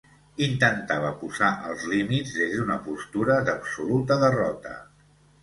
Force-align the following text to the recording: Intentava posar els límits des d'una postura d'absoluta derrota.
Intentava 0.43 1.11
posar 1.19 1.49
els 1.71 1.83
límits 1.91 2.33
des 2.39 2.57
d'una 2.57 2.79
postura 2.89 3.37
d'absoluta 3.51 4.19
derrota. 4.27 4.75